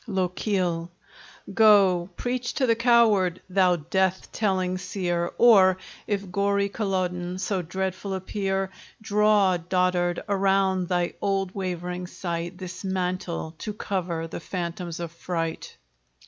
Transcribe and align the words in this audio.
LOCHIEL 0.07 0.89
Go, 1.53 2.09
preach 2.17 2.55
to 2.55 2.65
the 2.65 2.73
coward, 2.75 3.39
thou 3.47 3.75
death 3.75 4.31
telling 4.31 4.79
seer! 4.79 5.29
Or, 5.37 5.77
if 6.07 6.31
gory 6.31 6.69
Culloden 6.69 7.37
so 7.37 7.61
dreadful 7.61 8.15
appear, 8.15 8.71
Draw, 8.99 9.57
dotard, 9.69 10.23
around 10.27 10.87
thy 10.87 11.13
old 11.21 11.53
wavering 11.53 12.07
sight 12.07 12.57
This 12.57 12.83
mantle, 12.83 13.53
to 13.59 13.75
cover 13.75 14.25
the 14.25 14.39
phantoms 14.39 14.99
of 14.99 15.11
fright. 15.11 15.77